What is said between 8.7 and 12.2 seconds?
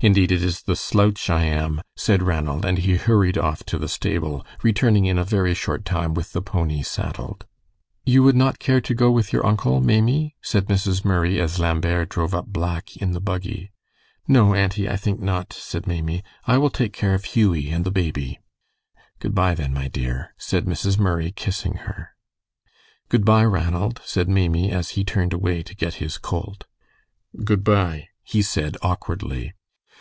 to go with your uncle, Maimie?" said Mrs. Murray, as Lambert